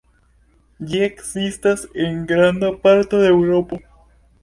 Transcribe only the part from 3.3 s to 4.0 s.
Eŭropo.